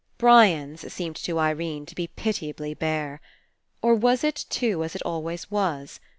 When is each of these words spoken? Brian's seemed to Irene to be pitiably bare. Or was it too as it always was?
Brian's 0.17 0.91
seemed 0.91 1.15
to 1.17 1.37
Irene 1.37 1.85
to 1.85 1.93
be 1.93 2.07
pitiably 2.07 2.73
bare. 2.73 3.21
Or 3.83 3.93
was 3.93 4.23
it 4.23 4.45
too 4.49 4.83
as 4.83 4.95
it 4.95 5.03
always 5.03 5.51
was? 5.51 5.99